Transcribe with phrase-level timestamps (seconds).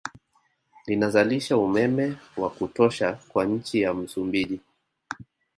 [0.87, 4.61] Linazalisha umeme wa kutosha kwa nchi ya Msumbiji